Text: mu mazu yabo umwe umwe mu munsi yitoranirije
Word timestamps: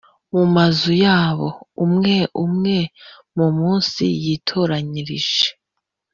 mu 0.33 0.43
mazu 0.55 0.91
yabo 1.05 1.47
umwe 1.85 2.15
umwe 2.45 2.77
mu 3.37 3.47
munsi 3.57 4.03
yitoranirije 4.23 5.47